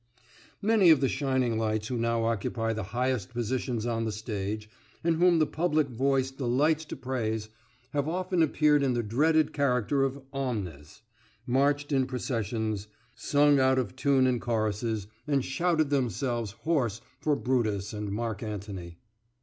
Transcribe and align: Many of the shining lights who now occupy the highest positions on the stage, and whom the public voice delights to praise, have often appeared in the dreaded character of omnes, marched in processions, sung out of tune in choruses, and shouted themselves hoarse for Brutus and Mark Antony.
Many 0.63 0.89
of 0.89 0.99
the 0.99 1.07
shining 1.07 1.59
lights 1.59 1.89
who 1.89 1.95
now 1.95 2.23
occupy 2.25 2.73
the 2.73 2.85
highest 2.89 3.29
positions 3.35 3.85
on 3.85 4.03
the 4.03 4.11
stage, 4.11 4.67
and 5.03 5.17
whom 5.17 5.37
the 5.37 5.45
public 5.45 5.89
voice 5.89 6.31
delights 6.31 6.85
to 6.85 6.95
praise, 6.95 7.49
have 7.91 8.07
often 8.07 8.41
appeared 8.41 8.81
in 8.81 8.93
the 8.95 9.03
dreaded 9.03 9.53
character 9.53 10.01
of 10.03 10.19
omnes, 10.33 11.03
marched 11.45 11.91
in 11.91 12.07
processions, 12.07 12.87
sung 13.13 13.59
out 13.59 13.77
of 13.77 13.95
tune 13.95 14.25
in 14.25 14.39
choruses, 14.39 15.05
and 15.27 15.45
shouted 15.45 15.91
themselves 15.91 16.49
hoarse 16.63 17.01
for 17.19 17.35
Brutus 17.35 17.93
and 17.93 18.11
Mark 18.11 18.41
Antony. 18.41 18.97